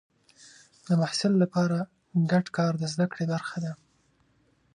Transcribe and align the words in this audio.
د 0.85 0.87
محصل 1.01 1.33
لپاره 1.43 1.77
ګډ 2.31 2.45
کار 2.57 2.71
د 2.77 2.83
زده 2.93 3.05
کړې 3.11 3.25
برخه 3.33 3.57
ده. 3.65 3.73